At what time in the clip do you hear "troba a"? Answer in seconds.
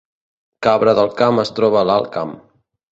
1.61-1.87